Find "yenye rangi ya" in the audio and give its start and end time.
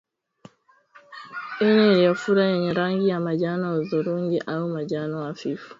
2.45-3.19